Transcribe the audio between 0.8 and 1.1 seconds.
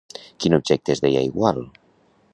es